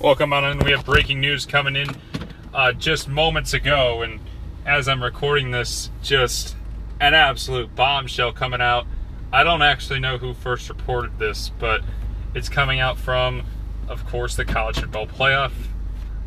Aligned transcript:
Welcome 0.00 0.32
on 0.32 0.46
in. 0.46 0.58
We 0.60 0.70
have 0.70 0.86
breaking 0.86 1.20
news 1.20 1.44
coming 1.44 1.76
in 1.76 1.88
uh, 2.54 2.72
just 2.72 3.06
moments 3.06 3.52
ago, 3.52 4.00
and 4.00 4.18
as 4.64 4.88
I'm 4.88 5.02
recording 5.02 5.50
this, 5.50 5.90
just 6.00 6.56
an 7.02 7.12
absolute 7.12 7.76
bombshell 7.76 8.32
coming 8.32 8.62
out. 8.62 8.86
I 9.30 9.44
don't 9.44 9.60
actually 9.60 10.00
know 10.00 10.16
who 10.16 10.32
first 10.32 10.70
reported 10.70 11.18
this, 11.18 11.50
but 11.58 11.82
it's 12.34 12.48
coming 12.48 12.80
out 12.80 12.96
from, 12.96 13.42
of 13.88 14.06
course, 14.06 14.36
the 14.36 14.46
college 14.46 14.80
football 14.80 15.06
playoff. 15.06 15.52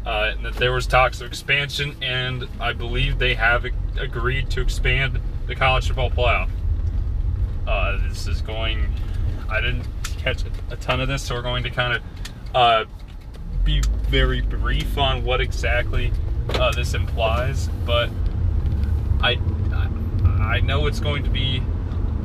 Uh, 0.05 0.35
that 0.43 0.53
there 0.57 0.71
was 0.71 0.85
talks 0.85 1.19
of 1.19 1.25
expansion, 1.25 1.95
and 1.99 2.47
I 2.59 2.73
believe 2.73 3.17
they 3.17 3.33
have 3.33 3.65
agreed 3.97 4.51
to 4.51 4.61
expand 4.61 5.19
the 5.47 5.55
college 5.55 5.87
football 5.87 6.11
playoff. 6.11 6.51
Uh, 7.65 7.97
this 8.07 8.27
is 8.27 8.39
going. 8.39 8.93
I 9.49 9.61
didn't 9.61 9.87
catch 10.19 10.43
a 10.69 10.75
ton 10.75 11.01
of 11.01 11.07
this, 11.07 11.23
so 11.23 11.33
we're 11.33 11.41
going 11.41 11.63
to 11.63 11.71
kind 11.71 11.93
of 11.93 12.03
uh, 12.53 12.85
be 13.63 13.81
very 14.09 14.41
brief 14.41 14.97
on 14.97 15.23
what 15.23 15.41
exactly 15.41 16.11
uh, 16.49 16.71
this 16.71 16.93
implies. 16.93 17.69
But 17.85 18.09
I, 19.21 19.39
I 20.39 20.59
know 20.61 20.87
it's 20.87 20.99
going 20.99 21.23
to 21.23 21.29
be 21.29 21.63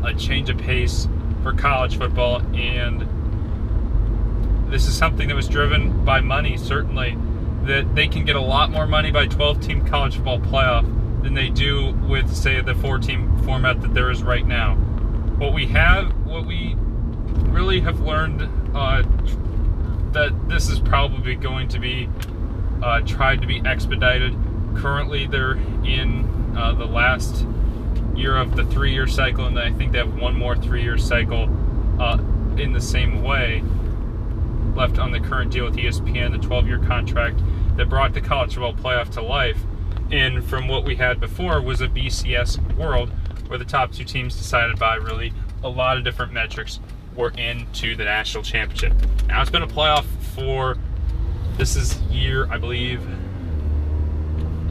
a 0.05 0.15
change 0.15 0.51
of 0.51 0.59
pace 0.59 1.09
for 1.43 1.53
college 1.53 1.99
football, 1.99 2.41
and 2.55 3.07
this 4.71 4.87
is 4.87 4.97
something 4.97 5.29
that 5.29 5.35
was 5.35 5.49
driven 5.49 6.05
by 6.05 6.21
money, 6.21 6.57
certainly 6.57 7.17
that 7.69 7.95
they 7.95 8.09
can 8.09 8.25
get 8.25 8.35
a 8.35 8.41
lot 8.41 8.71
more 8.71 8.87
money 8.87 9.11
by 9.11 9.27
12 9.27 9.61
team 9.61 9.87
college 9.87 10.17
football 10.17 10.41
playoff 10.41 10.83
than 11.23 11.35
they 11.35 11.51
do 11.51 11.93
with, 12.09 12.35
say, 12.35 12.61
the 12.61 12.75
four 12.75 12.99
team 12.99 13.37
format 13.45 13.81
that 13.83 13.93
there 13.95 14.11
is 14.11 14.23
right 14.23 14.47
now. 14.47 14.75
What 15.37 15.53
we 15.53 15.67
have, 15.67 16.27
what 16.27 16.47
we 16.47 16.75
really 17.51 17.81
have 17.81 18.01
learned, 18.01 18.49
uh, 18.75 19.03
that 20.13 20.49
this 20.49 20.69
is 20.69 20.81
probably 20.81 21.35
going 21.35 21.69
to 21.69 21.79
be 21.79 22.09
uh, 22.83 23.01
tried 23.03 23.41
to 23.41 23.47
be 23.47 23.61
expedited. 23.65 24.37
Currently, 24.77 25.27
they're 25.27 25.55
in 25.85 26.55
uh, 26.57 26.75
the 26.75 26.87
last 26.87 27.47
year 28.15 28.37
of 28.37 28.57
the 28.57 28.65
three 28.65 28.93
year 28.93 29.07
cycle, 29.07 29.47
and 29.47 29.59
I 29.59 29.73
think 29.73 29.93
they 29.93 29.99
have 29.99 30.15
one 30.15 30.35
more 30.35 30.57
three 30.57 30.83
year 30.83 30.99
cycle 30.99 31.49
uh, 32.01 32.19
in 32.57 32.73
the 32.73 32.81
same 32.81 33.23
way 33.23 33.63
left 34.75 34.99
on 34.99 35.11
the 35.11 35.21
current 35.21 35.51
deal 35.51 35.65
with 35.65 35.77
ESPN, 35.77 36.31
the 36.31 36.39
12 36.39 36.67
year 36.69 36.79
contract 36.79 37.41
that 37.77 37.89
brought 37.89 38.15
the 38.15 38.21
college 38.21 38.55
football 38.55 38.75
playoff 38.75 39.11
to 39.11 39.23
life. 39.23 39.59
And 40.11 40.45
from 40.45 40.69
what 40.69 40.85
we 40.85 40.97
had 40.97 41.21
before 41.21 41.61
was 41.61 41.81
a 41.81 41.89
BCS 41.89 42.77
world 42.77 43.11
where 43.49 43.59
the 43.59 43.65
top 43.65 43.93
two 43.93 44.05
teams 44.05 44.37
decided 44.37 44.79
by 44.79 44.95
really 44.97 45.33
a 45.63 45.69
lot 45.69 45.97
of 45.97 46.05
different 46.05 46.33
metrics 46.33 46.81
were 47.19 47.31
into 47.31 47.97
the 47.97 48.05
national 48.05 48.45
championship. 48.45 48.95
Now 49.27 49.43
it's 49.43 49.51
been 49.51 49.63
a 49.63 49.67
playoff 49.67 50.05
for 50.35 50.77
this 51.57 51.75
is 51.75 52.01
year, 52.03 52.47
I 52.51 52.59
believe. 52.59 53.03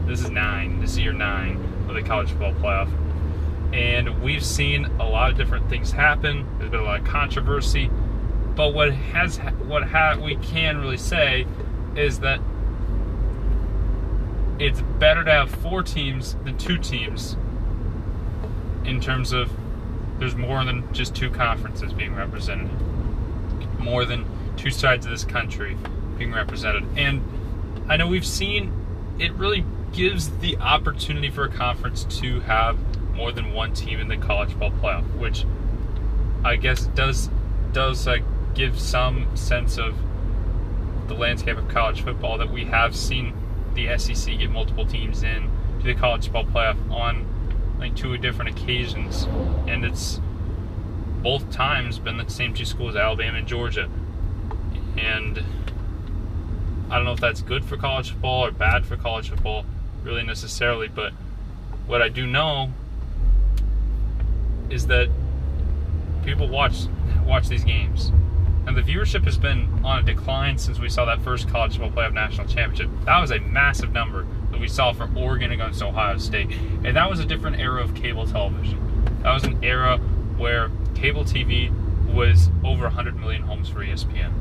This 0.08 0.22
is 0.22 0.30
nine. 0.30 0.80
This 0.80 0.92
is 0.92 1.00
year 1.00 1.12
nine 1.12 1.58
of 1.90 1.94
the 1.94 2.02
college 2.02 2.30
football 2.30 2.54
playoff. 2.54 2.90
And 3.74 4.24
we've 4.24 4.46
seen 4.46 4.86
a 4.86 5.04
lot 5.04 5.30
of 5.30 5.38
different 5.38 5.70
things 5.70 5.92
happen. 5.92 6.48
There's 6.58 6.72
been 6.72 6.80
a 6.80 6.84
lot 6.84 7.02
of 7.02 7.06
controversy. 7.06 7.92
But 8.56 8.74
what 8.74 8.94
has 8.94 9.38
what 9.66 9.84
ha- 9.84 10.16
we 10.16 10.38
can 10.38 10.78
really 10.78 10.98
say 10.98 11.46
is 11.98 12.22
that 12.22 12.40
it's 14.58 14.80
better 15.00 15.26
to 15.26 15.32
have 15.32 15.52
four 15.52 15.84
teams 15.84 16.36
than 16.46 16.58
two 16.58 16.78
teams 16.78 17.36
in 18.86 19.02
terms 19.02 19.34
of 19.34 19.52
there's 20.20 20.36
more 20.36 20.64
than 20.64 20.92
just 20.94 21.16
two 21.16 21.30
conferences 21.30 21.94
being 21.94 22.16
represented, 22.16 22.70
more 23.80 24.06
than 24.06 24.26
two 24.58 24.72
sides 24.72 25.06
of 25.06 25.12
this 25.12 25.24
country 25.24 25.78
being 26.18 26.34
represented. 26.34 26.84
And 26.98 27.22
I 27.88 27.98
know 27.98 28.08
we've 28.08 28.26
seen 28.26 28.74
it 29.20 29.32
really 29.34 29.64
gives 29.94 30.30
the 30.40 30.58
opportunity 30.58 31.30
for 31.30 31.46
a 31.46 31.50
conference 31.50 32.04
to 32.20 32.40
have 32.42 32.78
more 33.16 33.32
than 33.32 33.54
one 33.54 33.74
team 33.74 34.00
in 34.00 34.08
the 34.08 34.18
college 34.18 34.50
football 34.50 34.72
playoff, 34.72 35.18
which 35.18 35.46
I 36.44 36.56
guess 36.56 36.86
does 36.88 37.30
does 37.74 38.08
uh, 38.08 38.18
give 38.54 38.80
some 38.80 39.36
sense 39.36 39.78
of 39.78 39.96
the 41.08 41.14
landscape 41.14 41.58
of 41.58 41.68
college 41.70 42.02
football 42.02 42.38
that 42.38 42.52
we 42.52 42.66
have 42.66 42.96
seen 42.96 43.34
the 43.74 43.98
SEC 43.98 44.38
get 44.38 44.50
multiple 44.50 44.86
teams 44.86 45.24
in 45.24 45.50
to 45.80 45.86
the 45.86 45.94
college 45.94 46.26
football 46.26 46.46
playoff 46.46 46.92
on 46.92 47.26
like 47.80 47.96
two 47.96 48.18
different 48.18 48.50
occasions, 48.52 49.24
and 49.68 49.86
it's 49.86 50.20
both 51.22 51.50
times 51.52 52.00
been 52.00 52.18
the 52.18 52.30
same 52.30 52.54
two 52.54 52.66
schools, 52.66 52.96
Alabama 52.96 53.38
and 53.38 53.48
Georgia. 53.48 53.90
And 54.98 55.44
I 56.90 56.96
don't 56.96 57.06
know 57.06 57.14
if 57.14 57.20
that's 57.20 57.42
good 57.42 57.66
for 57.66 57.78
college 57.78 58.12
football 58.12 58.46
or 58.46 58.52
bad 58.52 58.86
for 58.86 58.96
college 58.96 59.30
football, 59.30 59.66
really 60.04 60.24
necessarily, 60.24 60.88
but 60.88 61.14
what 61.86 62.02
I 62.02 62.10
do 62.10 62.26
know 62.26 62.72
is 64.70 64.88
that 64.88 65.10
people 66.24 66.48
watch 66.48 66.88
watch 67.26 67.48
these 67.48 67.64
games. 67.64 68.12
And 68.66 68.76
the 68.76 68.82
viewership 68.82 69.24
has 69.24 69.38
been 69.38 69.82
on 69.86 70.00
a 70.00 70.04
decline 70.04 70.58
since 70.58 70.78
we 70.78 70.90
saw 70.90 71.06
that 71.06 71.22
first 71.22 71.48
college 71.48 71.78
football 71.78 71.92
playoff 71.92 72.14
national 72.14 72.48
championship. 72.48 72.90
That 73.06 73.20
was 73.20 73.32
a 73.32 73.40
massive 73.40 73.94
number 73.94 74.26
that 74.58 74.62
we 74.62 74.68
saw 74.68 74.92
for 74.92 75.08
Oregon 75.16 75.52
against 75.52 75.84
Ohio 75.84 76.18
State. 76.18 76.50
And 76.84 76.98
that 76.98 77.08
was 77.08 77.20
a 77.20 77.26
different 77.26 77.60
era 77.60 77.84
of 77.84 77.94
cable 77.94 78.26
television. 78.26 78.80
That 79.22 79.32
was 79.34 79.44
an 79.44 79.64
era 79.64 79.98
where 80.38 80.72
cable 80.96 81.24
TV 81.24 81.72
was 82.12 82.50
over 82.64 82.86
100 82.86 83.16
million 83.18 83.44
homes 83.44 83.70
for 83.70 83.86
ESPN. 83.86 84.34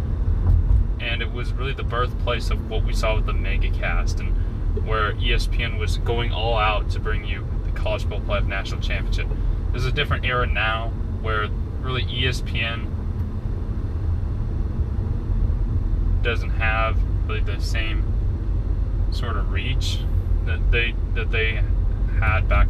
And 1.00 1.21
it 1.21 1.32
was 1.32 1.53
really 1.53 1.75
the 1.75 1.82
birthplace 1.82 2.49
of 2.49 2.71
what 2.71 2.82
we 2.82 2.94
saw 2.94 3.16
with 3.16 3.26
the 3.26 3.34
mega 3.34 3.71
cast 3.71 4.19
and 4.21 4.34
where 4.87 5.12
ESPN 5.12 5.78
was 5.78 5.99
going 5.99 6.32
all 6.32 6.56
out 6.56 6.88
to 6.91 6.99
bring 6.99 7.26
you 7.26 7.47
the 7.66 7.72
college 7.72 8.03
football 8.03 8.21
playoff 8.21 8.47
national 8.47 8.81
championship. 8.81 9.26
There's 9.72 9.84
a 9.84 9.93
different 9.93 10.25
era 10.25 10.47
now 10.47 10.88
where 11.21 11.49
really 11.82 12.05
ESPN 12.05 12.91
doesn't 16.22 16.50
have 16.50 16.97
really 17.28 17.41
the 17.41 17.60
same 17.60 18.16
sort 19.11 19.37
of 19.37 19.50
reach 19.50 20.00
that 20.44 20.71
they 20.71 20.94
that 21.15 21.31
they 21.31 21.62
had 22.19 22.49
back 22.49 22.69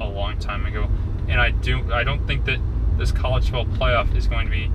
a 0.00 0.06
long 0.06 0.38
time 0.38 0.66
ago. 0.66 0.88
And 1.28 1.40
I 1.40 1.50
do 1.50 1.92
I 1.92 2.04
don't 2.04 2.26
think 2.26 2.44
that 2.46 2.58
this 2.98 3.12
college 3.12 3.50
football 3.50 3.66
playoff 3.66 4.14
is 4.16 4.26
going 4.26 4.46
to 4.46 4.50
be 4.50 4.70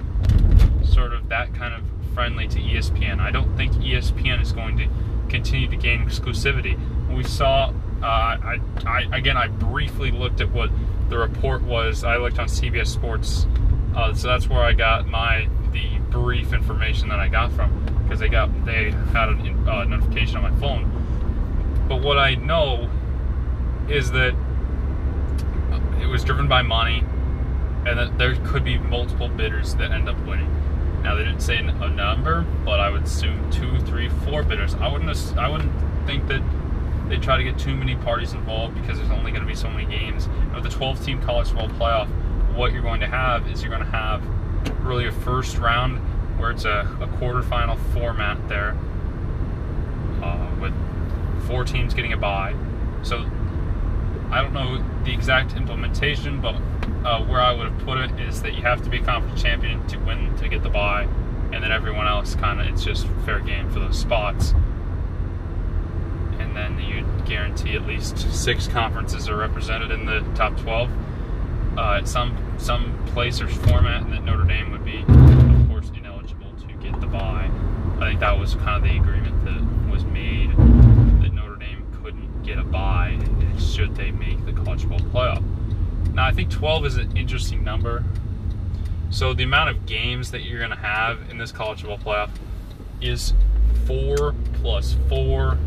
sort 0.85 1.13
of 1.13 1.29
that 1.29 1.53
kind 1.53 1.73
of 1.73 1.83
friendly 2.13 2.47
to 2.47 2.59
ESPN. 2.59 3.19
I 3.19 3.31
don't 3.31 3.55
think 3.55 3.73
ESPN 3.73 4.41
is 4.41 4.51
going 4.51 4.77
to 4.77 4.87
continue 5.29 5.67
to 5.67 5.75
gain 5.75 6.05
exclusivity. 6.05 6.79
We 7.13 7.23
saw 7.23 7.73
uh, 8.01 8.05
I, 8.05 8.59
I 8.85 9.07
again 9.11 9.37
I 9.37 9.47
briefly 9.47 10.11
looked 10.11 10.41
at 10.41 10.51
what 10.51 10.69
the 11.09 11.17
report 11.17 11.63
was. 11.63 12.03
I 12.03 12.17
looked 12.17 12.39
on 12.39 12.47
CBS 12.47 12.87
Sports, 12.87 13.47
uh, 13.95 14.13
so 14.13 14.27
that's 14.27 14.47
where 14.47 14.61
I 14.61 14.73
got 14.73 15.07
my 15.07 15.49
the 15.71 15.99
brief 16.11 16.53
information 16.53 17.09
that 17.09 17.19
I 17.19 17.27
got 17.27 17.51
from 17.51 17.96
because 18.07 18.19
they 18.19 18.29
got 18.29 18.49
they 18.65 18.91
had 19.11 19.29
a 19.29 19.71
uh, 19.71 19.83
notification 19.83 20.37
on 20.37 20.43
my 20.43 20.59
phone. 20.59 20.89
But 21.89 22.01
what 22.01 22.17
I 22.17 22.35
know 22.35 22.89
is 23.89 24.11
that 24.11 24.33
it 26.01 26.05
was 26.07 26.23
driven 26.23 26.47
by 26.47 26.61
money, 26.61 27.03
and 27.85 27.99
that 27.99 28.17
there 28.17 28.35
could 28.45 28.63
be 28.63 28.77
multiple 28.77 29.27
bidders 29.27 29.75
that 29.75 29.91
end 29.91 30.07
up 30.07 30.17
winning. 30.25 30.53
Now 31.03 31.15
they 31.15 31.23
didn't 31.23 31.41
say 31.41 31.57
a 31.57 31.89
number, 31.89 32.45
but 32.65 32.79
I 32.79 32.89
would 32.89 33.03
assume 33.03 33.49
two, 33.51 33.79
three, 33.81 34.09
four 34.09 34.43
bidders. 34.43 34.75
I 34.75 34.91
wouldn't. 34.91 35.37
I 35.37 35.49
wouldn't 35.49 35.71
think 36.05 36.27
that 36.27 36.41
they 37.09 37.17
try 37.17 37.37
to 37.37 37.43
get 37.43 37.57
too 37.57 37.75
many 37.75 37.95
parties 37.95 38.33
involved 38.33 38.75
because 38.75 38.97
there's 38.97 39.11
only 39.11 39.31
going 39.31 39.43
to 39.43 39.47
be 39.47 39.55
so 39.55 39.69
many 39.69 39.85
games. 39.85 40.25
And 40.25 40.55
with 40.55 40.63
the 40.63 40.69
12-team 40.69 41.21
college 41.21 41.47
football 41.47 41.69
playoff, 41.69 42.07
what 42.53 42.73
you're 42.73 42.81
going 42.81 42.99
to 42.99 43.07
have 43.07 43.49
is 43.49 43.61
you're 43.61 43.71
going 43.71 43.85
to 43.85 43.91
have 43.91 44.21
really 44.85 45.07
a 45.07 45.11
first 45.11 45.57
round 45.57 46.01
where 46.37 46.51
it's 46.51 46.65
a, 46.65 46.97
a 47.01 47.07
quarterfinal 47.07 47.77
format 47.93 48.47
there 48.47 48.75
uh, 50.21 50.55
with 50.59 50.73
four 51.47 51.63
teams 51.63 51.93
getting 51.93 52.13
a 52.13 52.17
bye. 52.17 52.55
So 53.03 53.25
I 54.29 54.41
don't 54.41 54.53
know 54.53 54.83
the 55.03 55.13
exact 55.13 55.55
implementation, 55.55 56.41
but 56.41 56.55
uh, 57.05 57.23
where 57.25 57.41
I 57.41 57.53
would 57.53 57.71
have 57.71 57.79
put 57.85 57.97
it 57.97 58.19
is 58.19 58.41
that 58.41 58.53
you 58.53 58.61
have 58.63 58.83
to 58.83 58.89
be 58.89 58.97
a 58.97 59.03
conference 59.03 59.41
champion 59.41 59.85
to 59.87 59.97
win 59.99 60.35
to 60.37 60.49
get 60.49 60.63
the 60.63 60.69
bye, 60.69 61.07
and 61.51 61.63
then 61.63 61.71
everyone 61.71 62.07
else 62.07 62.35
kind 62.35 62.59
of 62.59 62.67
it's 62.67 62.83
just 62.83 63.07
fair 63.25 63.39
game 63.39 63.69
for 63.71 63.79
those 63.79 63.97
spots. 63.97 64.53
And 66.39 66.55
then 66.55 66.79
you 66.79 67.05
guarantee 67.25 67.75
at 67.75 67.85
least 67.87 68.17
six 68.33 68.67
conferences 68.67 69.27
are 69.29 69.37
represented 69.37 69.91
in 69.91 70.05
the 70.05 70.19
top 70.35 70.57
12. 70.57 70.89
Uh, 71.77 71.93
at 71.93 72.07
some 72.07 72.35
some 72.57 73.05
place 73.07 73.39
or 73.39 73.47
format 73.47 74.09
that 74.09 74.23
Notre 74.23 74.45
Dame 74.45 74.71
would 74.71 74.83
be 74.83 75.05
the. 77.11 77.17
I 77.99 78.09
think 78.09 78.19
that 78.19 78.37
was 78.37 78.55
kind 78.55 78.77
of 78.77 78.83
the 78.83 78.97
agreement 78.97 79.45
that 79.45 79.91
was 79.91 80.03
made 80.05 80.51
that 80.51 81.33
Notre 81.33 81.55
Dame 81.55 81.85
couldn't 82.01 82.43
get 82.43 82.59
a 82.59 82.63
bye 82.63 83.17
should 83.59 83.95
they 83.95 84.11
make 84.11 84.45
the 84.45 84.53
college 84.53 84.83
football 84.83 84.99
playoff. 84.99 86.13
Now, 86.13 86.25
I 86.25 86.31
think 86.31 86.49
12 86.49 86.85
is 86.85 86.97
an 86.97 87.17
interesting 87.17 87.63
number. 87.63 88.03
So, 89.09 89.33
the 89.33 89.43
amount 89.43 89.69
of 89.69 89.85
games 89.85 90.31
that 90.31 90.43
you're 90.43 90.59
going 90.59 90.71
to 90.71 90.77
have 90.77 91.29
in 91.29 91.37
this 91.37 91.51
college 91.51 91.81
football 91.81 91.97
playoff 91.97 92.29
is 93.01 93.33
four 93.85 94.35
plus 94.55 94.95
four 95.09 95.57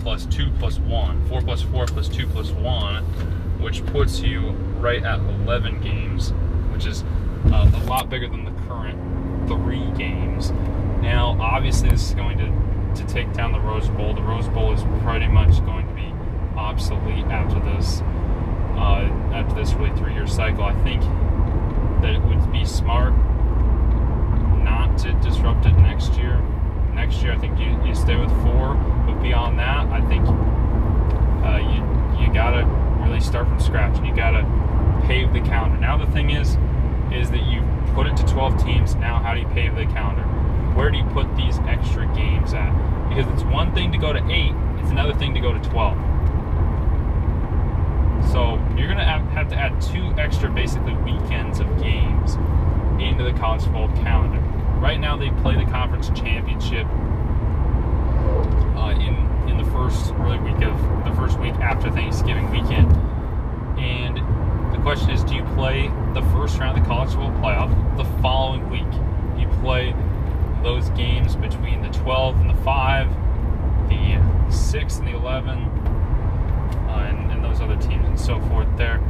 plus 0.00 0.26
two 0.26 0.50
plus 0.58 0.78
one. 0.80 1.26
Four 1.28 1.42
plus 1.42 1.62
four 1.62 1.86
plus 1.86 2.08
two 2.08 2.26
plus 2.26 2.50
one, 2.50 3.04
which 3.60 3.84
puts 3.86 4.20
you 4.20 4.50
right 4.80 5.02
at 5.02 5.18
11 5.20 5.80
games, 5.80 6.30
which 6.72 6.86
is 6.86 7.04
uh, 7.52 7.70
a 7.72 7.84
lot 7.84 8.10
bigger 8.10 8.28
than 8.28 8.44
the 8.44 8.62
current 8.68 8.98
three 9.56 9.90
games. 9.92 10.50
Now, 11.00 11.36
obviously, 11.40 11.90
this 11.90 12.08
is 12.08 12.14
going 12.14 12.38
to 12.38 12.52
to 12.94 13.04
take 13.06 13.32
down 13.32 13.52
the 13.52 13.60
Rose 13.60 13.88
Bowl. 13.88 14.14
The 14.14 14.22
Rose 14.22 14.48
Bowl 14.48 14.72
is 14.72 14.82
pretty 15.02 15.28
much 15.28 15.64
going 15.64 15.86
to 15.88 15.94
be 15.94 16.12
obsolete 16.56 17.24
after 17.26 17.58
this 17.60 18.02
uh, 18.76 19.08
after 19.32 19.54
this 19.54 19.72
really 19.74 19.96
three 19.96 20.14
year 20.14 20.26
cycle. 20.26 20.64
I 20.64 20.74
think 20.82 21.02
that 22.02 22.14
it 22.14 22.22
would 22.22 22.52
be 22.52 22.64
smart 22.64 23.14
not 24.62 24.98
to 24.98 25.12
disrupt 25.14 25.66
it 25.66 25.72
next 25.78 26.14
year. 26.14 26.40
Next 26.94 27.22
year, 27.22 27.32
I 27.32 27.38
think 27.38 27.58
you, 27.58 27.82
you 27.86 27.94
stay 27.94 28.16
with 28.16 28.30
four, 28.42 28.74
but 29.06 29.22
beyond 29.22 29.58
that, 29.58 29.86
I 29.86 30.00
think 30.08 30.26
uh, 31.44 31.58
you 31.58 31.82
you 32.22 32.32
gotta 32.32 32.66
really 33.02 33.20
start 33.20 33.48
from 33.48 33.58
scratch 33.60 33.96
and 33.96 34.06
you 34.06 34.14
gotta 34.14 34.42
pave 35.06 35.32
the 35.32 35.40
calendar. 35.40 35.78
Now 35.78 35.96
the 35.96 36.10
thing 36.12 36.30
is, 36.30 36.58
is 37.12 37.30
that 37.30 37.44
you 37.46 37.62
put 37.94 38.06
it 38.06 38.16
to 38.16 38.20
12 38.32 38.64
teams. 38.64 38.94
Now, 38.94 39.18
how 39.18 39.34
do 39.34 39.40
you 39.40 39.46
pave 39.48 39.74
the 39.76 39.84
calendar? 39.86 40.22
Where 40.74 40.90
do 40.90 40.96
you 40.96 41.04
put 41.04 41.36
these 41.36 41.58
extra 41.60 42.06
games 42.14 42.54
at? 42.54 42.72
Because 43.08 43.30
it's 43.32 43.42
one 43.44 43.74
thing 43.74 43.92
to 43.92 43.98
go 43.98 44.12
to 44.12 44.24
eight, 44.30 44.54
it's 44.78 44.90
another 44.90 45.12
thing 45.14 45.34
to 45.34 45.40
go 45.40 45.52
to 45.52 45.60
12. 45.68 45.98
So 48.30 48.54
you're 48.76 48.86
going 48.86 48.98
to 48.98 49.04
have, 49.04 49.48
to 49.50 49.56
add 49.56 49.78
two 49.82 50.14
extra, 50.18 50.50
basically, 50.50 50.94
weekends 50.94 51.60
of 51.60 51.66
games 51.82 52.36
into 53.02 53.24
the 53.24 53.32
college 53.38 53.62
football 53.62 53.88
calendar. 54.02 54.40
Right 54.80 54.98
now, 54.98 55.16
they 55.16 55.30
play 55.42 55.56
the 55.56 55.70
conference 55.70 56.08
championship 56.18 56.86
uh, 58.76 58.94
in 58.98 59.32
in 59.48 59.58
the 59.58 59.70
first 59.72 60.12
really 60.14 60.38
week 60.38 60.62
of 60.62 61.04
the 61.04 61.12
first 61.14 61.38
week 61.38 61.54
after 61.56 61.90
Thanksgiving 61.90 62.50
weekend. 62.50 62.90
Question 64.92 65.10
is, 65.12 65.24
do 65.24 65.34
you 65.34 65.44
play 65.54 65.90
the 66.12 66.20
first 66.34 66.58
round 66.58 66.76
of 66.76 66.84
the 66.84 66.86
college 66.86 67.08
football 67.08 67.30
playoff 67.40 67.96
the 67.96 68.04
following 68.20 68.68
week? 68.68 69.40
You 69.40 69.48
play 69.62 69.94
those 70.62 70.90
games 70.90 71.34
between 71.34 71.80
the 71.80 71.88
12 71.88 72.36
and 72.42 72.50
the 72.50 72.54
5, 72.56 73.08
the 73.88 74.52
6 74.52 74.96
and 74.98 75.08
the 75.08 75.12
11, 75.12 75.48
uh, 75.48 77.06
and, 77.08 77.32
and 77.32 77.42
those 77.42 77.62
other 77.62 77.76
teams 77.76 78.06
and 78.06 78.20
so 78.20 78.38
forth 78.48 78.68
there. 78.76 79.02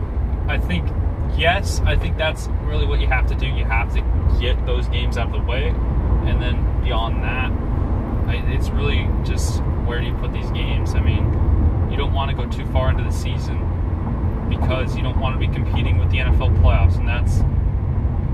I 0.47 0.57
think, 0.57 0.89
yes, 1.37 1.81
I 1.81 1.97
think 1.97 2.17
that's 2.17 2.47
really 2.63 2.87
what 2.87 3.01
you 3.01 3.09
have 3.09 3.27
to 3.27 3.35
do. 3.35 3.47
You 3.47 3.65
have 3.65 3.93
to 3.95 4.39
get 4.41 4.65
those 4.65 4.87
games 4.87 5.19
out 5.19 5.27
of 5.27 5.33
the 5.33 5.51
way, 5.51 5.71
and 5.71 6.41
then 6.41 6.81
beyond 6.85 7.25
that, 7.25 7.51
it's 8.55 8.71
really 8.71 9.09
just 9.25 9.61
where 9.85 9.99
do 9.99 10.07
you 10.07 10.15
put 10.19 10.33
these 10.33 10.49
games? 10.53 10.95
I 10.95 11.01
mean, 11.01 11.25
you 11.91 11.97
don't 11.97 12.13
want 12.13 12.31
to 12.31 12.37
go 12.37 12.49
too 12.49 12.67
far 12.67 12.89
into 12.89 13.03
the 13.03 13.11
season 13.11 13.73
because 14.49 14.97
you 14.97 15.03
don't 15.03 15.19
want 15.19 15.41
to 15.41 15.47
be 15.47 15.53
competing 15.53 15.99
with 15.99 16.11
the 16.11 16.19
NFL 16.19 16.57
playoffs, 16.63 16.97
and 16.97 17.09
that's 17.09 17.43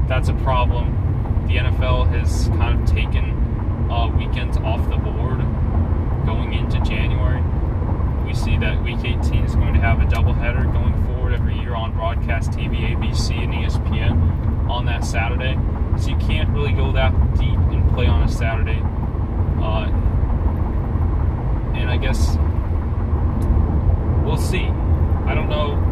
that's 0.08 0.28
a 0.28 0.34
problem. 0.44 1.46
The 1.48 1.56
NFL 1.56 2.08
has 2.08 2.48
kind 2.48 2.80
of 2.80 2.88
taken 2.88 3.90
uh, 3.90 4.08
weekends 4.08 4.56
off 4.58 4.88
the 4.90 4.96
board 4.96 5.38
going 6.26 6.54
into 6.54 6.80
January. 6.80 7.42
We 8.26 8.34
see 8.34 8.56
that 8.58 8.82
Week 8.82 8.98
18 8.98 9.44
is 9.44 9.54
going 9.54 9.74
to 9.74 9.80
have 9.80 10.00
a 10.00 10.04
doubleheader 10.04 10.70
going 10.72 11.04
forward 11.06 11.32
every 11.32 11.58
year 11.58 11.74
on 11.74 11.92
broadcast 11.92 12.50
TV, 12.50 12.94
ABC, 12.94 13.32
and 13.32 13.52
ESPN 13.52 14.68
on 14.68 14.84
that 14.86 15.04
Saturday. 15.04 15.58
So 15.98 16.10
you 16.10 16.16
can't 16.16 16.50
really 16.50 16.72
go 16.72 16.92
that 16.92 17.12
deep 17.38 17.48
and 17.50 17.88
play 17.94 18.06
on 18.06 18.22
a 18.22 18.28
Saturday. 18.28 18.80
Uh, 19.62 19.88
and 21.74 21.90
I 21.90 21.96
guess 21.96 22.36
we'll 24.24 24.36
see. 24.36 24.66
I 25.26 25.34
don't 25.34 25.48
know 25.48 25.87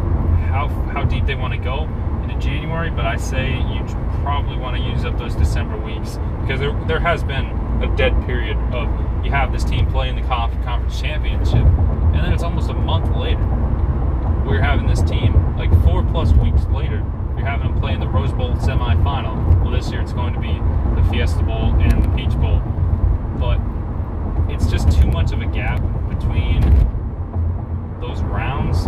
how 0.56 0.69
how 0.93 1.05
deep 1.05 1.26
they 1.26 1.35
want 1.35 1.53
to 1.53 1.61
go 1.61 1.85
into 2.23 2.35
January, 2.38 2.91
but 2.91 3.05
I 3.05 3.17
say 3.17 3.53
you 3.53 3.85
probably 4.23 4.56
want 4.56 4.76
to 4.76 4.82
use 4.82 5.05
up 5.05 5.19
those 5.19 5.35
December 5.35 5.76
weeks 5.76 6.19
because 6.41 6.61
there 6.61 6.73
there 6.87 7.00
has 7.00 7.23
been 7.23 7.47
a 7.82 7.94
dead 7.97 8.12
period 8.25 8.56
of 8.73 8.88
you 9.25 9.31
have 9.31 9.53
this 9.53 9.64
team 9.64 9.87
playing 9.91 10.17
the 10.17 10.23
conference 10.23 11.00
championship, 11.00 11.55
and 11.64 12.14
then 12.14 12.32
it's 12.32 12.43
almost 12.43 12.70
a 12.70 12.75
month 12.75 13.14
later 13.17 13.44
we're 14.47 14.62
having 14.62 14.87
this 14.87 15.03
team 15.03 15.35
like 15.56 15.70
four 15.82 16.05
plus 16.05 16.32
weeks 16.32 16.64
later. 16.67 17.05
You're 17.37 17.44
having 17.44 17.73
them 17.73 17.81
play 17.81 17.93
in 17.93 18.00
the 18.00 18.09
Rose 18.09 18.32
Bowl 18.32 18.55
semifinal. 18.55 19.61
Well, 19.61 19.73
this 19.73 19.91
year 19.91 20.00
it's 20.00 20.12
going 20.12 20.32
to 20.35 20.41
be 20.41 20.52
the 20.99 21.06
Fiesta 21.11 21.43
Bowl 21.43 21.75
and 21.75 22.05
the 22.05 22.09
Peach 22.17 22.35
Bowl, 22.38 22.62
but 23.38 23.61
it's 24.49 24.70
just 24.70 24.91
too 24.93 25.09
much 25.09 25.32
of 25.32 25.41
a 25.41 25.47
gap 25.47 25.82
between 26.09 26.62
those 28.00 28.23
rounds, 28.23 28.87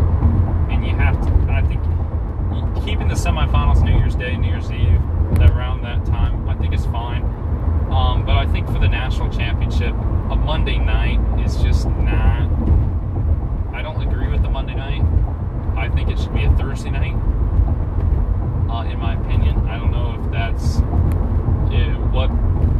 and 0.78 0.86
you 0.86 0.94
have 0.94 1.20
to. 1.22 1.52
I 1.52 1.62
think 1.62 1.82
keeping 2.84 3.08
the 3.08 3.14
semifinals 3.14 3.82
New 3.82 3.96
Year's 3.98 4.14
Day, 4.14 4.36
New 4.36 4.48
Year's 4.48 4.70
Eve, 4.70 5.02
around 5.50 5.82
that 5.82 6.04
time, 6.06 6.48
I 6.48 6.54
think 6.54 6.72
is 6.72 6.86
fine. 6.86 7.22
Um, 7.90 8.24
but 8.24 8.36
I 8.36 8.46
think 8.46 8.66
for 8.66 8.78
the 8.78 8.88
national 8.88 9.30
championship, 9.30 9.92
a 10.30 10.36
Monday 10.36 10.78
night 10.78 11.20
is 11.44 11.56
just 11.62 11.86
not. 11.86 12.48
I 13.72 13.82
don't 13.82 14.00
agree 14.06 14.28
with 14.28 14.42
the 14.42 14.50
Monday 14.50 14.74
night. 14.74 15.02
I 15.76 15.88
think 15.88 16.10
it 16.10 16.18
should 16.18 16.34
be 16.34 16.44
a 16.44 16.52
Thursday 16.56 16.90
night. 16.90 17.14
Uh, 18.70 18.84
in 18.84 18.98
my 18.98 19.14
opinion, 19.14 19.58
I 19.66 19.78
don't 19.78 19.90
know 19.90 20.22
if 20.22 20.30
that's 20.30 20.76
it, 21.74 21.98
what 22.12 22.30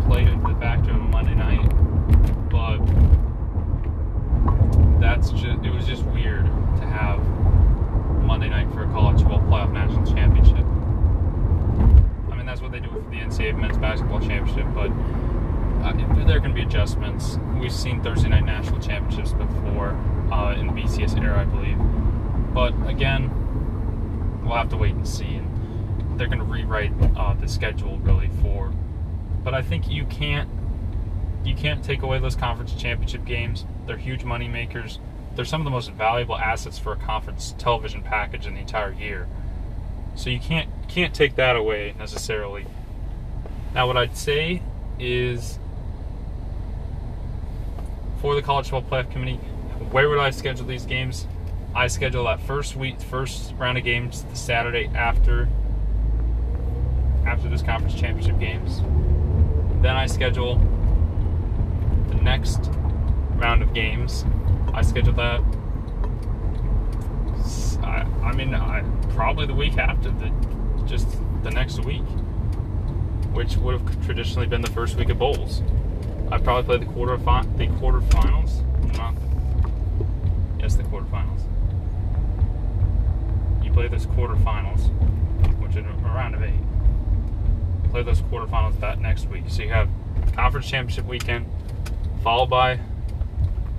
played 0.07 0.29
into 0.29 0.53
the 0.53 0.61
factor 0.61 0.93
of 0.93 1.01
Monday 1.01 1.35
night, 1.35 1.69
but 2.51 2.79
that's 5.01 5.31
just 5.31 5.65
it 5.65 5.71
was 5.71 5.87
just 5.87 6.05
weird 6.05 6.45
to 6.77 6.87
have 6.87 7.21
Monday 8.39 8.55
night 8.55 8.73
for 8.73 8.85
a 8.85 8.87
college 8.93 9.21
football 9.21 9.41
playoff 9.41 9.73
national 9.73 10.07
championship. 10.07 10.65
I 12.31 12.37
mean, 12.37 12.47
that's 12.47 12.61
what 12.61 12.71
they 12.71 12.79
do 12.79 12.89
with 12.89 13.11
the 13.11 13.17
NCAA 13.17 13.59
men's 13.59 13.77
basketball 13.79 14.21
championship, 14.21 14.65
but 14.77 14.93
uh, 15.85 16.25
there 16.25 16.39
can 16.39 16.55
be 16.55 16.63
adjustments. 16.63 17.37
We've 17.59 17.73
seen 17.73 18.01
Thursday 18.01 18.29
night 18.29 18.45
national 18.45 18.79
championships 18.79 19.33
before 19.33 19.89
uh, 20.31 20.55
in 20.55 20.69
the 20.69 20.73
BCS 20.73 21.21
era, 21.21 21.41
I 21.41 21.47
believe. 21.47 21.79
But 22.55 22.75
again, 22.89 23.29
we'll 24.45 24.55
have 24.55 24.69
to 24.69 24.77
wait 24.77 24.95
and 24.95 25.09
see. 25.09 25.35
And 25.35 26.17
they're 26.17 26.29
going 26.29 26.39
to 26.39 26.45
rewrite 26.45 26.93
uh, 27.17 27.35
the 27.35 27.49
schedule 27.49 27.99
really 27.99 28.31
for. 28.41 28.73
But 29.43 29.55
I 29.55 29.63
think 29.63 29.91
you 29.91 30.05
can't 30.05 30.49
you 31.45 31.57
can't 31.57 31.83
take 31.83 32.03
away 32.03 32.21
those 32.21 32.37
conference 32.37 32.73
championship 32.75 33.25
games. 33.25 33.67
They're 33.87 33.97
huge 33.97 34.23
money 34.23 34.47
makers. 34.47 35.01
They're 35.39 35.45
some 35.45 35.61
of 35.61 35.67
the 35.67 35.71
most 35.71 35.93
valuable 35.93 36.37
assets 36.37 36.81
for 36.81 36.93
a 36.95 36.97
conference 36.97 37.55
television 37.59 38.03
package 38.03 38.45
in 38.49 38.55
the 38.55 38.61
entire 38.61 38.91
year. 38.91 39.29
So 40.17 40.31
you 40.31 40.41
can't 40.41 40.69
can't 40.89 41.15
take 41.15 41.37
that 41.37 41.55
away 41.55 41.95
necessarily. 41.97 42.67
Now, 43.73 43.87
what 43.87 43.97
I'd 43.97 44.17
say 44.17 44.63
is 44.99 45.61
for 48.21 48.35
the 48.35 48.43
college 48.43 48.71
football 48.71 49.05
playoff 49.05 49.13
committee, 49.13 49.37
where 49.93 50.09
would 50.09 50.19
I 50.19 50.31
schedule 50.31 50.67
these 50.67 50.85
games? 50.85 51.29
I 51.73 51.87
schedule 51.87 52.25
that 52.25 52.41
first 52.41 52.75
week, 52.75 53.01
first 53.01 53.55
round 53.59 53.79
of 53.79 53.85
games, 53.85 54.25
the 54.25 54.35
Saturday 54.35 54.91
after 54.93 55.49
after 57.25 57.49
this 57.49 57.63
conference 57.63 57.95
championship 57.95 58.41
games. 58.41 58.81
Then 59.83 59.95
I 59.95 60.07
schedule 60.07 60.57
the 62.09 62.17
next 62.17 62.59
round 63.37 63.63
of 63.63 63.73
games. 63.73 64.25
I 64.79 64.83
schedule 64.83 65.13
that. 65.15 65.41
I, 67.83 68.07
I 68.23 68.33
mean, 68.33 68.55
I, 68.55 68.85
probably 69.09 69.45
the 69.45 69.55
week 69.55 69.77
after 69.77 70.09
the 70.11 70.33
just 70.87 71.09
the 71.43 71.51
next 71.51 71.85
week, 71.85 72.05
which 73.33 73.57
would 73.57 73.81
have 73.81 74.07
traditionally 74.07 74.47
been 74.47 74.61
the 74.61 74.71
first 74.71 74.97
week 74.97 75.09
of 75.09 75.19
bowls. 75.19 75.63
I 76.31 76.39
probably 76.39 76.63
play 76.63 76.87
the 76.87 76.93
quarter 76.93 77.19
fi- 77.19 77.45
the 77.57 77.67
quarterfinals, 77.67 78.63
not 78.97 79.17
yes 80.61 80.77
the 80.77 80.85
quarterfinals. 80.85 81.43
You 83.65 83.73
play 83.73 83.89
those 83.89 84.07
quarterfinals, 84.07 84.91
which 85.59 85.75
are 85.75 85.81
a 85.81 86.15
round 86.15 86.37
of 86.37 86.43
eight. 86.45 87.91
Play 87.91 88.05
those 88.05 88.21
quarterfinals 88.21 88.79
that 88.79 89.01
next 89.01 89.29
week. 89.29 89.43
So 89.49 89.65
you 89.65 89.71
have 89.71 89.89
conference 90.37 90.69
championship 90.69 91.05
weekend, 91.07 91.47
followed 92.23 92.51
by 92.51 92.79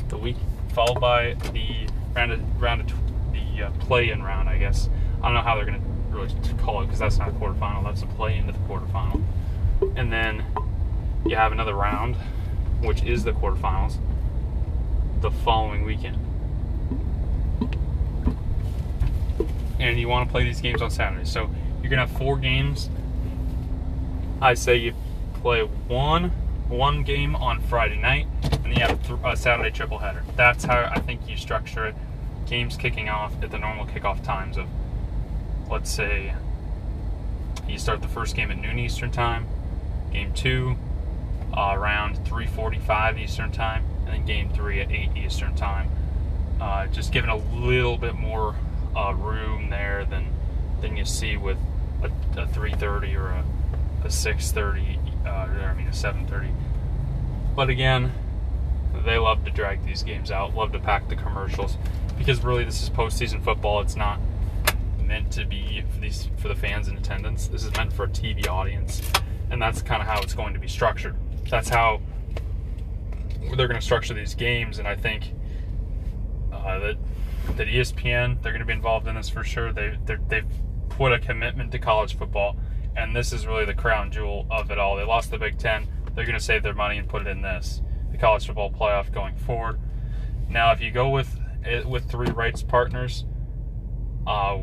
the 0.09 0.17
week, 0.17 0.35
followed 0.79 1.01
by 1.01 1.33
the 1.51 1.89
round 2.15 2.31
of 2.31 2.61
round 2.61 2.79
of 2.79 2.87
the 3.33 3.63
uh, 3.63 3.71
play-in 3.81 4.23
round. 4.23 4.47
I 4.47 4.57
guess 4.57 4.87
I 5.21 5.25
don't 5.25 5.33
know 5.33 5.41
how 5.41 5.55
they're 5.55 5.65
gonna 5.65 5.81
really 6.09 6.33
call 6.59 6.81
it 6.81 6.85
because 6.85 6.99
that's 6.99 7.17
not 7.17 7.27
a 7.27 7.31
quarterfinal. 7.33 7.83
That's 7.83 8.01
a 8.01 8.05
play 8.05 8.37
into 8.37 8.53
the 8.53 8.59
quarterfinal, 8.59 9.21
and 9.97 10.09
then 10.09 10.45
you 11.25 11.35
have 11.35 11.51
another 11.51 11.73
round, 11.73 12.15
which 12.81 13.03
is 13.03 13.25
the 13.25 13.33
quarterfinals, 13.33 13.97
the 15.19 15.31
following 15.31 15.83
weekend. 15.83 16.17
And 19.81 19.99
you 19.99 20.07
want 20.07 20.29
to 20.29 20.31
play 20.31 20.45
these 20.45 20.61
games 20.61 20.81
on 20.81 20.91
Saturday. 20.91 21.25
So 21.25 21.49
you're 21.81 21.89
gonna 21.89 22.07
have 22.07 22.17
four 22.17 22.37
games. 22.37 22.89
I 24.41 24.53
say 24.53 24.77
you 24.77 24.93
play 25.41 25.61
one 25.61 26.29
one 26.69 27.03
game 27.03 27.35
on 27.35 27.59
Friday 27.63 27.99
night, 27.99 28.27
you 28.71 28.81
have 28.81 29.25
a 29.25 29.35
Saturday 29.35 29.71
triple 29.71 29.99
header. 29.99 30.23
That's 30.35 30.63
how 30.63 30.91
I 30.93 30.99
think 30.99 31.27
you 31.27 31.37
structure 31.37 31.85
it. 31.85 31.95
Games 32.47 32.77
kicking 32.77 33.09
off 33.09 33.33
at 33.43 33.51
the 33.51 33.57
normal 33.57 33.85
kickoff 33.85 34.23
times 34.23 34.57
of, 34.57 34.67
let's 35.69 35.91
say, 35.91 36.33
you 37.67 37.77
start 37.77 38.01
the 38.01 38.07
first 38.07 38.35
game 38.35 38.49
at 38.49 38.57
noon 38.57 38.79
Eastern 38.79 39.11
time, 39.11 39.47
game 40.11 40.33
two 40.33 40.75
uh, 41.55 41.73
around 41.75 42.17
3:45 42.25 43.19
Eastern 43.19 43.51
time, 43.51 43.83
and 44.05 44.13
then 44.13 44.25
game 44.25 44.49
three 44.49 44.81
at 44.81 44.91
8 44.91 45.11
Eastern 45.15 45.55
time. 45.55 45.89
Uh, 46.59 46.87
just 46.87 47.11
giving 47.11 47.29
a 47.29 47.37
little 47.37 47.97
bit 47.97 48.15
more 48.15 48.55
uh, 48.95 49.13
room 49.13 49.69
there 49.69 50.05
than 50.05 50.27
than 50.81 50.97
you 50.97 51.05
see 51.05 51.37
with 51.37 51.57
a, 52.01 52.07
a 52.39 52.47
3:30 52.47 53.15
or 53.15 53.27
a, 53.27 53.43
a 54.05 54.07
6:30, 54.07 55.25
uh, 55.25 55.29
I 55.29 55.73
mean 55.73 55.87
a 55.87 55.91
7:30. 55.91 56.51
But 57.55 57.69
again, 57.69 58.13
they 59.05 59.17
love 59.17 59.45
to 59.45 59.51
drag 59.51 59.85
these 59.85 60.03
games 60.03 60.31
out, 60.31 60.55
love 60.55 60.71
to 60.73 60.79
pack 60.79 61.07
the 61.09 61.15
commercials, 61.15 61.77
because 62.17 62.43
really 62.43 62.63
this 62.63 62.81
is 62.81 62.89
postseason 62.89 63.43
football. 63.43 63.81
It's 63.81 63.95
not 63.95 64.19
meant 65.03 65.31
to 65.31 65.45
be 65.45 65.83
for 65.91 65.99
these 65.99 66.29
for 66.37 66.47
the 66.47 66.55
fans 66.55 66.87
in 66.87 66.97
attendance. 66.97 67.47
This 67.47 67.63
is 67.63 67.75
meant 67.75 67.93
for 67.93 68.05
a 68.05 68.09
TV 68.09 68.47
audience, 68.47 69.01
and 69.49 69.61
that's 69.61 69.81
kind 69.81 70.01
of 70.01 70.07
how 70.07 70.21
it's 70.21 70.33
going 70.33 70.53
to 70.53 70.59
be 70.59 70.67
structured. 70.67 71.15
That's 71.49 71.69
how 71.69 72.01
they're 73.55 73.67
going 73.67 73.79
to 73.79 73.85
structure 73.85 74.13
these 74.13 74.35
games, 74.35 74.79
and 74.79 74.87
I 74.87 74.95
think 74.95 75.33
uh, 76.51 76.79
that 76.79 76.97
that 77.57 77.67
ESPN 77.67 78.41
they're 78.41 78.51
going 78.51 78.59
to 78.59 78.65
be 78.65 78.73
involved 78.73 79.07
in 79.07 79.15
this 79.15 79.29
for 79.29 79.43
sure. 79.43 79.73
They 79.73 79.97
they've 80.27 80.45
put 80.89 81.11
a 81.13 81.19
commitment 81.19 81.71
to 81.71 81.79
college 81.79 82.17
football, 82.17 82.57
and 82.95 83.15
this 83.15 83.33
is 83.33 83.47
really 83.47 83.65
the 83.65 83.73
crown 83.73 84.11
jewel 84.11 84.45
of 84.51 84.69
it 84.71 84.77
all. 84.77 84.95
They 84.95 85.03
lost 85.03 85.31
the 85.31 85.37
Big 85.37 85.57
Ten. 85.57 85.87
They're 86.13 86.25
going 86.25 86.37
to 86.37 86.43
save 86.43 86.63
their 86.63 86.73
money 86.73 86.97
and 86.97 87.07
put 87.07 87.21
it 87.21 87.27
in 87.27 87.41
this, 87.41 87.81
the 88.11 88.17
college 88.17 88.45
football 88.45 88.71
playoff 88.71 89.11
going 89.11 89.35
forward. 89.35 89.79
Now, 90.49 90.71
if 90.71 90.81
you 90.81 90.91
go 90.91 91.09
with 91.09 91.39
with 91.85 92.09
three 92.09 92.31
rights 92.31 92.63
partners, 92.63 93.25
uh, 94.25 94.59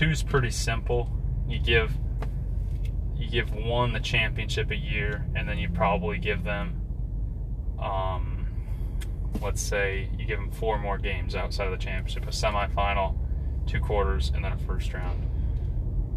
is 0.00 0.22
pretty 0.22 0.50
simple. 0.50 1.10
You 1.48 1.58
give 1.58 1.92
you 3.16 3.28
give 3.28 3.52
one 3.54 3.92
the 3.92 4.00
championship 4.00 4.70
a 4.70 4.76
year, 4.76 5.26
and 5.34 5.48
then 5.48 5.58
you 5.58 5.68
probably 5.68 6.18
give 6.18 6.44
them, 6.44 6.80
um, 7.78 8.46
let's 9.40 9.62
say 9.62 10.10
you 10.18 10.26
give 10.26 10.38
them 10.38 10.50
four 10.50 10.78
more 10.78 10.98
games 10.98 11.34
outside 11.34 11.66
of 11.66 11.72
the 11.72 11.82
championship, 11.84 12.24
a 12.24 12.30
semifinal, 12.30 13.16
two 13.66 13.80
quarters, 13.80 14.30
and 14.34 14.44
then 14.44 14.52
a 14.52 14.58
first 14.58 14.92
round, 14.92 15.26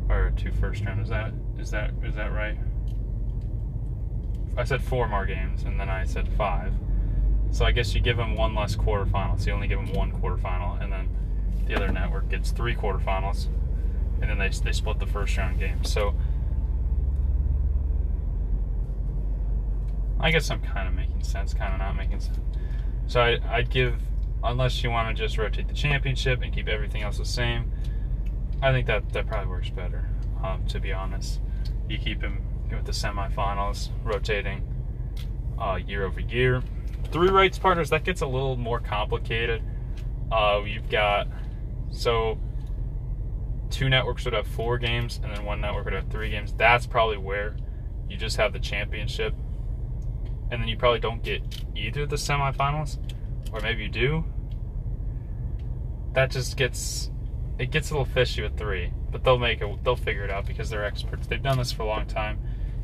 or 0.09 0.31
two 0.35 0.51
first 0.51 0.83
round. 0.83 1.01
Is 1.01 1.09
that 1.09 1.33
is 1.57 1.71
that 1.71 1.91
is 2.03 2.15
that 2.15 2.33
right? 2.33 2.57
I 4.59 4.65
said 4.65 4.83
four 4.83 5.07
more 5.07 5.25
games, 5.25 5.63
and 5.63 5.79
then 5.79 5.89
I 5.89 6.03
said 6.03 6.27
five. 6.37 6.73
So 7.51 7.65
I 7.65 7.71
guess 7.71 7.95
you 7.95 8.01
give 8.01 8.17
them 8.17 8.35
one 8.35 8.53
less 8.53 8.75
quarterfinal. 8.75 9.39
So 9.39 9.47
you 9.47 9.53
only 9.53 9.67
give 9.67 9.79
them 9.79 9.93
one 9.93 10.11
quarterfinal, 10.11 10.81
and 10.83 10.91
then 10.91 11.09
the 11.65 11.75
other 11.75 11.91
network 11.91 12.29
gets 12.29 12.51
three 12.51 12.75
quarterfinals, 12.75 13.47
and 14.21 14.29
then 14.29 14.37
they 14.37 14.49
they 14.49 14.71
split 14.71 14.99
the 14.99 15.07
first 15.07 15.37
round 15.37 15.59
game. 15.59 15.83
So 15.83 16.13
I 20.19 20.31
guess 20.31 20.51
I'm 20.51 20.61
kind 20.61 20.87
of 20.87 20.93
making 20.93 21.23
sense, 21.23 21.53
kind 21.53 21.73
of 21.73 21.79
not 21.79 21.95
making 21.95 22.19
sense. 22.19 22.37
So 23.07 23.21
I, 23.21 23.39
I'd 23.49 23.69
give, 23.69 23.95
unless 24.43 24.83
you 24.83 24.91
want 24.91 25.15
to 25.15 25.23
just 25.23 25.37
rotate 25.37 25.69
the 25.69 25.73
championship 25.73 26.41
and 26.43 26.53
keep 26.53 26.67
everything 26.67 27.01
else 27.01 27.17
the 27.17 27.25
same, 27.25 27.71
I 28.61 28.73
think 28.73 28.87
that 28.87 29.13
that 29.13 29.25
probably 29.27 29.49
works 29.49 29.69
better. 29.69 30.09
Um, 30.43 30.65
to 30.67 30.79
be 30.79 30.91
honest, 30.91 31.39
you 31.87 31.97
keep 31.97 32.21
him 32.21 32.43
with 32.77 32.85
the 32.85 32.91
semifinals 32.91 33.89
rotating 34.03 34.61
uh, 35.59 35.75
year 35.75 36.05
over 36.05 36.19
year. 36.19 36.61
Three 37.11 37.29
rights 37.29 37.57
partners 37.57 37.89
that 37.89 38.03
gets 38.03 38.21
a 38.21 38.27
little 38.27 38.55
more 38.55 38.79
complicated. 38.79 39.63
Uh, 40.31 40.61
you've 40.65 40.89
got 40.89 41.27
so 41.91 42.37
two 43.69 43.89
networks 43.89 44.25
would 44.25 44.33
have 44.33 44.47
four 44.47 44.77
games, 44.77 45.19
and 45.23 45.35
then 45.35 45.43
one 45.43 45.61
network 45.61 45.85
would 45.85 45.93
have 45.93 46.09
three 46.09 46.29
games. 46.29 46.53
That's 46.53 46.85
probably 46.85 47.17
where 47.17 47.55
you 48.07 48.17
just 48.17 48.37
have 48.37 48.53
the 48.53 48.59
championship 48.59 49.33
and 50.51 50.61
then 50.61 50.67
you 50.67 50.77
probably 50.77 50.99
don't 50.99 51.23
get 51.23 51.41
either 51.75 52.05
the 52.05 52.15
semifinals, 52.15 52.97
or 53.51 53.61
maybe 53.61 53.83
you 53.83 53.89
do. 53.89 54.25
That 56.13 56.31
just 56.31 56.57
gets 56.57 57.11
it 57.59 57.71
gets 57.71 57.91
a 57.91 57.93
little 57.93 58.05
fishy 58.05 58.41
with 58.41 58.57
three, 58.57 58.91
but 59.11 59.23
they'll 59.23 59.37
make 59.37 59.61
it. 59.61 59.83
They'll 59.83 59.95
figure 59.95 60.23
it 60.23 60.31
out 60.31 60.45
because 60.45 60.69
they're 60.69 60.85
experts. 60.85 61.27
They've 61.27 61.41
done 61.41 61.57
this 61.57 61.71
for 61.71 61.83
a 61.83 61.85
long 61.85 62.07
time, 62.07 62.39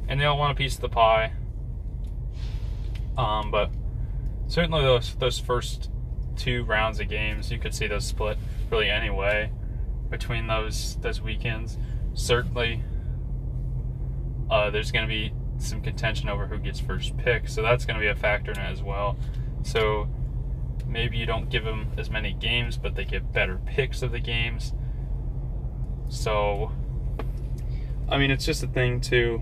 and 0.07 0.19
they 0.19 0.25
all 0.25 0.37
want 0.37 0.51
a 0.51 0.55
piece 0.55 0.75
of 0.75 0.81
the 0.81 0.89
pie. 0.89 1.33
Um, 3.17 3.51
but 3.51 3.71
certainly 4.47 4.81
those 4.81 5.15
those 5.15 5.39
first 5.39 5.89
two 6.35 6.63
rounds 6.65 6.99
of 6.99 7.07
games, 7.07 7.51
you 7.51 7.59
could 7.59 7.73
see 7.73 7.87
those 7.87 8.05
split 8.05 8.37
really 8.69 8.89
anyway 8.89 9.51
between 10.09 10.47
those 10.47 10.97
those 11.01 11.21
weekends. 11.21 11.77
Certainly, 12.13 12.83
uh, 14.49 14.69
there's 14.69 14.91
going 14.91 15.07
to 15.07 15.13
be 15.13 15.33
some 15.57 15.81
contention 15.81 16.29
over 16.29 16.47
who 16.47 16.57
gets 16.57 16.79
first 16.79 17.17
pick, 17.17 17.47
so 17.47 17.61
that's 17.61 17.85
going 17.85 17.95
to 17.95 18.01
be 18.01 18.09
a 18.09 18.15
factor 18.15 18.51
in 18.51 18.59
it 18.59 18.71
as 18.71 18.81
well. 18.81 19.17
So 19.63 20.07
maybe 20.87 21.17
you 21.17 21.25
don't 21.25 21.49
give 21.49 21.63
them 21.63 21.87
as 21.97 22.09
many 22.09 22.33
games, 22.33 22.77
but 22.77 22.95
they 22.95 23.05
get 23.05 23.33
better 23.33 23.59
picks 23.65 24.01
of 24.01 24.11
the 24.11 24.19
games. 24.19 24.73
So, 26.09 26.71
I 28.09 28.17
mean, 28.17 28.31
it's 28.31 28.45
just 28.45 28.63
a 28.63 28.67
thing 28.67 29.01
to 29.01 29.41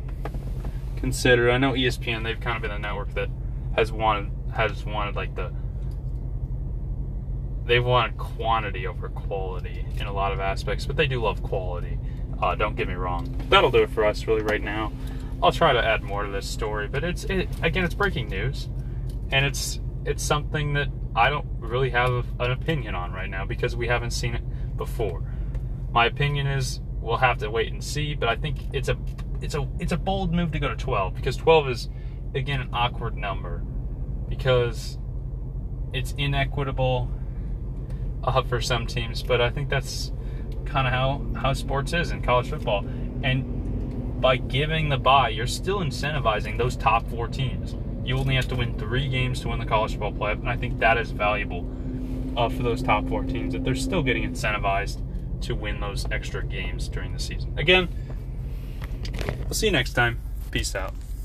consider. 1.04 1.52
I 1.52 1.58
know 1.58 1.74
ESPN; 1.74 2.24
they've 2.24 2.40
kind 2.40 2.56
of 2.56 2.62
been 2.62 2.72
a 2.72 2.80
network 2.80 3.14
that 3.16 3.28
has 3.76 3.92
wanted 3.92 4.32
has 4.56 4.86
wanted 4.86 5.18
like 5.18 5.36
the 5.36 5.52
they've 7.66 7.84
wanted 7.84 8.18
quantity 8.18 8.88
over 8.88 9.10
quality 9.10 9.86
in 10.00 10.08
a 10.08 10.14
lot 10.14 10.32
of 10.32 10.40
aspects, 10.40 10.86
but 10.86 10.96
they 10.96 11.06
do 11.06 11.22
love 11.22 11.44
quality. 11.44 12.00
Uh, 12.42 12.56
don't 12.56 12.78
get 12.78 12.88
me 12.88 12.94
wrong. 12.94 13.36
That'll 13.50 13.70
do 13.70 13.84
it 13.84 13.90
for 13.90 14.06
us 14.06 14.28
really 14.28 14.44
right 14.44 14.64
now. 14.64 14.94
I'll 15.42 15.52
try 15.52 15.74
to 15.74 15.84
add 15.84 16.04
more 16.04 16.24
to 16.24 16.32
this 16.32 16.48
story, 16.50 16.88
but 16.88 17.04
it's 17.04 17.26
it, 17.26 17.50
again, 17.62 17.84
it's 17.84 17.96
breaking 17.96 18.30
news, 18.30 18.70
and 19.30 19.46
it's 19.46 19.82
it's 20.06 20.24
something 20.24 20.74
that 20.76 20.88
I 21.18 21.30
don't 21.30 21.48
really 21.60 21.90
have 21.90 22.26
an 22.40 22.52
opinion 22.52 22.96
on 22.96 23.12
right 23.12 23.30
now 23.30 23.46
because 23.46 23.76
we 23.76 23.88
haven't 23.88 24.12
seen 24.12 24.36
it 24.36 24.78
before. 24.78 25.22
My 25.92 26.06
opinion 26.06 26.48
is 26.48 26.80
we'll 27.02 27.18
have 27.18 27.40
to 27.40 27.52
wait 27.52 27.74
and 27.74 27.84
see, 27.84 28.16
but 28.16 28.30
I 28.30 28.38
think 28.38 28.74
it's 28.74 28.88
a 28.88 28.98
it's 29.44 29.56
a 29.56 29.68
it's 29.80 29.92
a 29.92 29.98
bold 29.98 30.34
move 30.34 30.52
to 30.54 30.60
go 30.60 30.70
to 30.70 30.76
12 30.76 31.14
because 31.14 31.36
12 31.36 31.70
is 31.70 31.90
again 32.34 32.62
an 32.62 32.70
awkward 32.72 33.18
number 33.18 33.62
because 34.30 34.98
it's 35.94 36.14
inequitable 36.18 37.12
uh, 38.24 38.42
for 38.42 38.62
some 38.62 38.88
teams, 38.88 39.22
but 39.22 39.42
I 39.42 39.50
think 39.50 39.70
that's 39.70 40.12
kind 40.66 40.88
of 40.88 40.94
how 40.94 41.22
how 41.40 41.54
sports 41.54 41.94
is 41.94 42.12
in 42.12 42.22
college 42.22 42.50
football. 42.50 42.86
And 43.22 44.22
by 44.22 44.38
giving 44.38 44.90
the 44.90 44.98
bye, 44.98 45.30
you're 45.30 45.46
still 45.46 45.80
incentivizing 45.80 46.58
those 46.58 46.78
top 46.78 47.08
four 47.10 47.28
teams. 47.28 47.76
You 48.06 48.18
only 48.18 48.36
have 48.36 48.48
to 48.48 48.56
win 48.56 48.78
three 48.80 49.10
games 49.10 49.42
to 49.42 49.50
win 49.50 49.60
the 49.60 49.66
college 49.66 49.92
football 49.92 50.14
playoff, 50.14 50.40
and 50.40 50.50
I 50.50 50.56
think 50.56 50.80
that 50.80 50.98
is 50.98 51.12
valuable 51.12 51.70
uh, 52.38 52.50
for 52.50 52.64
those 52.64 52.82
top 52.82 53.08
four 53.08 53.24
teams 53.24 53.54
that 53.54 53.64
they're 53.64 53.76
still 53.76 54.02
getting 54.02 54.24
incentivized 54.24 55.02
to 55.42 55.54
win 55.54 55.82
those 55.82 56.08
extra 56.10 56.44
games 56.44 56.88
during 56.88 57.12
the 57.12 57.20
season. 57.20 57.54
Again, 57.58 57.90
we'll 59.26 59.54
see 59.54 59.68
you 59.68 59.72
next 59.72 59.94
time. 59.94 60.20
Peace 60.52 60.76
out. 60.76 60.94